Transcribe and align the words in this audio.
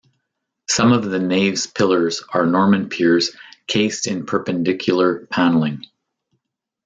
Some 0.67 0.93
of 0.93 1.05
the 1.11 1.19
Nave's 1.19 1.67
pillars 1.67 2.23
are 2.33 2.43
Norman 2.47 2.89
piers 2.89 3.35
cased 3.67 4.07
in 4.07 4.25
Perpendicular 4.25 5.27
panelling. 5.27 5.85